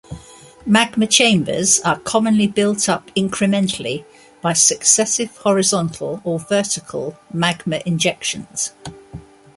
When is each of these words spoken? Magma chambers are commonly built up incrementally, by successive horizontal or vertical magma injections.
Magma 0.65 1.05
chambers 1.05 1.79
are 1.81 1.99
commonly 1.99 2.47
built 2.47 2.89
up 2.89 3.11
incrementally, 3.13 4.03
by 4.41 4.51
successive 4.51 5.29
horizontal 5.37 6.19
or 6.23 6.39
vertical 6.39 7.19
magma 7.31 7.83
injections. 7.85 8.73